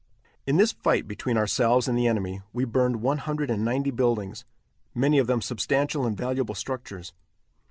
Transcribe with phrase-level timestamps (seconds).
[0.47, 4.45] In this fight between ourselves and the enemy we burned one hundred and ninety buildings,
[4.95, 7.13] many of them substantial and valuable structures.